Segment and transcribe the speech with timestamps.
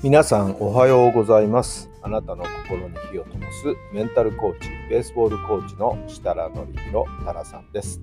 [0.00, 1.90] 皆さんおはようございます。
[2.02, 8.00] あなたの心に火を灯すメンタルコーチ、ベースボールコーチの設楽範弘太良さんです。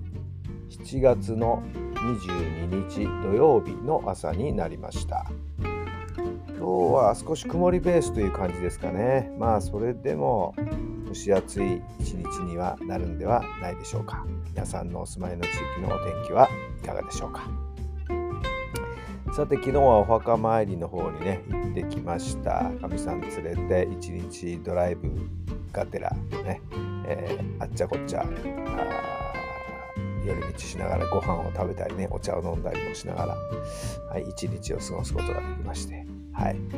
[0.68, 1.62] 7月の
[1.94, 5.24] 22日土曜日の朝になりました。
[5.58, 6.64] 今日
[6.94, 9.32] は少し曇りベースという感じですかね。
[9.38, 10.54] まあそれでも
[11.08, 14.26] 蒸し暑い一日にはなるんではないでしょうか。
[14.50, 15.46] 皆さんのお住まいの地
[15.78, 16.50] 域のお天気は
[16.82, 17.65] いかがでしょうか。
[19.36, 22.70] さて昨日はお墓参りの方にね行ってきました。
[22.80, 25.12] かみさん連れて一日ドライブ
[25.70, 26.10] がてら
[26.42, 26.62] ね、
[27.06, 28.24] えーあっちゃこっちゃ
[30.24, 33.36] 寄り道しながらご飯を食べたりねお茶を飲んだりもしながら、
[34.08, 36.76] はい、一日を過ごすことができましてはい、え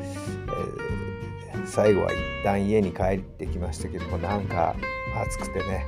[1.55, 4.75] ー最後は一旦家に帰ってきましたけどもなんか
[5.28, 5.87] 暑くてね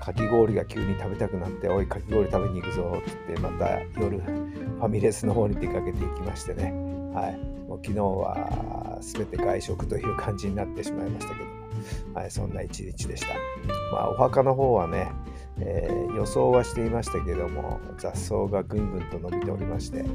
[0.00, 4.47] かき氷が急に食べたくなって「おいかき氷食べに行くぞ」って言ってまた夜
[4.78, 6.72] ファミレスの方に出かけていきましてね、
[7.12, 7.36] はい、
[7.68, 11.50] もう昨日は全て外食という感じになってしまいましたけども、
[12.14, 13.28] はい、そんな一日でした。
[13.92, 15.10] まあ、お墓の方はね、
[15.60, 20.08] えー予想はしていましたけども雑草がぐんぐんと伸びておりまして、はい。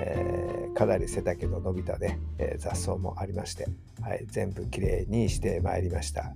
[0.00, 3.66] えーかなり背丈の伸びたね、えー雑草もありまして、
[4.00, 6.34] はい、全部きれいにしてまいりました。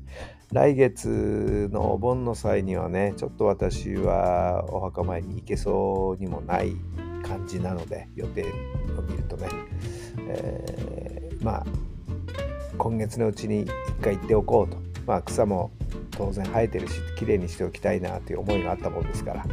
[0.53, 6.77] 来月のお盆の際にはねちょっと私はお墓参りに行けそうにもない
[7.23, 9.49] 感じなので予定を見るとね、
[10.29, 11.67] えーまあ
[12.79, 14.79] 今月のうちに一回行っておこうと。
[15.07, 15.73] まあ草も
[16.13, 19.45] 当然生えてるしきれいにしておきたいなという思いがあったもんですから、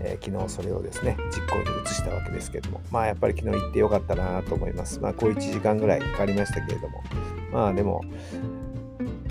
[0.00, 2.80] えー昨日それをですね実行に移したわけですけども。
[2.90, 5.00] まあやっぱり昨日行ってよかったなと思います。
[5.00, 7.02] まあこう1時間ぐらいかかりましたけれども。
[7.52, 8.02] まあでも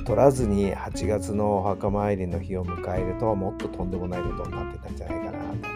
[0.05, 5.68] 取らずに8月のお墓参りの日を迎えるともっととんでもないことになってたんじゃないかなと。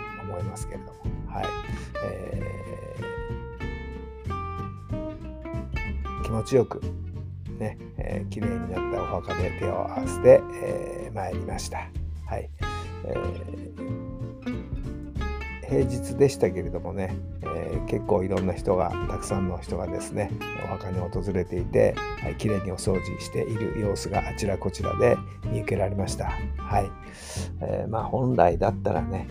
[6.43, 6.81] ー気持ちよく
[7.59, 11.77] ね、えー、綺麗になったお墓で手を合わせて、えー参りました。
[12.25, 12.49] はい、
[13.05, 13.93] えー
[15.69, 20.31] 平日でしたけれどもね、えー結構いろんな人がたくさんの人がですね
[20.63, 26.31] お墓に訪れていて、はい、きれいにお掃除している様子があちらこちらで見受けられました。
[26.57, 26.89] はい、
[27.61, 29.27] えーまあ本来だったらね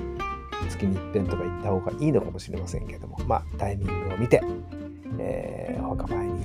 [0.71, 4.41] 月に一遍とか行った方がいいのかもしれませんけどもまあタイミングを見て、
[5.19, 6.45] えーお墓参りに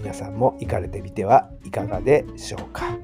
[0.00, 2.98] 皆さんも行かれてみてはいかがでしょうか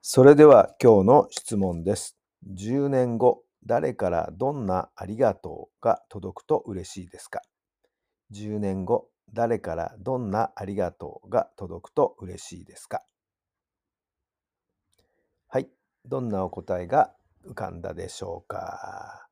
[0.00, 2.16] それでは今日の質問です。
[2.54, 7.40] 10年後、誰からどんなありがとうが届くと嬉しいですか
[8.32, 13.02] ?10 年後、誰からどんなありがとうが届くと嬉しいですか？
[15.48, 15.68] はい。
[16.04, 17.14] どんなお答えが
[17.46, 19.28] 浮かんだでしょうか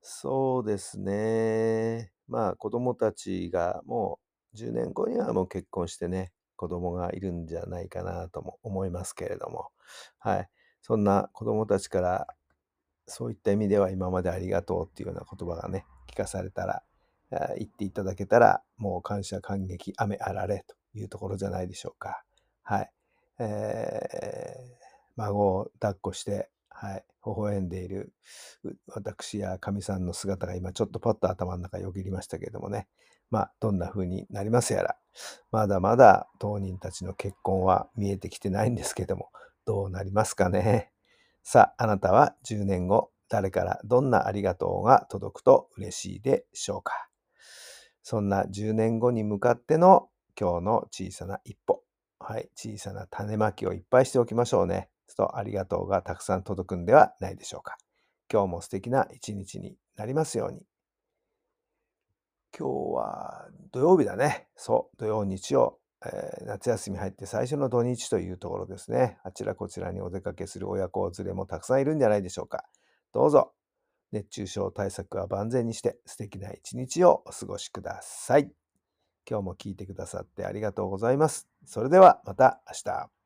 [0.00, 2.12] そうですね。
[2.28, 4.20] まあ子供たちがも
[4.54, 9.70] う10年後にはもう結婚してね、子供がいるんじゃないかなとも思いますけれども、
[10.18, 10.48] はい。
[10.80, 12.26] そんな子供たちから
[13.06, 16.82] そういった意味では今までありがとうっていうような言葉がね、聞かされたら、
[17.58, 22.22] 言っていただけたら、もう感謝感激、雨あられというところじゃないでしょうか。
[22.62, 22.92] はい。
[23.38, 24.86] えー
[25.16, 28.12] 孫を抱っこして、はい、微笑んでいる
[28.88, 32.86] 私やかみさんの姿が今ちょっとパッと頭の中よぎりましたけれどもね。
[33.30, 34.96] まあ、どんな風になりますやら。
[35.50, 39.30] まだまだ当人たちの結婚は見えてきてないんですけども、
[39.64, 40.92] どうなりますかね。
[41.42, 47.08] さあ、あなたは10年後、誰からどんなありがとうが届くと嬉しいでしょうか。
[48.02, 51.82] そんな10年後に向かっての今日の小さな一歩。
[52.18, 54.90] はい、小さな種まきをいっぱいしておきましょうね。
[55.14, 57.76] とありがとうがたくさん届くんではないでしょうか。
[58.32, 60.62] 今日も素敵な一日になりますように。
[62.58, 64.48] 今日は土曜日だね。
[64.56, 69.18] そう、土曜日曜、えー夏休み入って最初の土日というところですね。
[69.24, 72.64] あちらこちらにお出かけする親子連れもたくさんいるんじゃないでしょうか。
[73.12, 73.52] どうぞ、
[74.12, 78.50] 熱中症対策は万全にして素敵な一日をお過ごしください。
[79.28, 81.48] 今日も聞いてくださってありがとうございます。
[81.64, 83.25] それではまた明日。